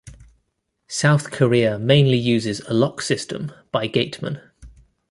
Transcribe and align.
South 0.87 1.29
Korea 1.29 1.77
mainly 1.77 2.17
uses 2.17 2.59
a 2.61 2.73
lock 2.73 3.03
system 3.03 3.51
by 3.71 3.85
Gateman. 3.85 4.41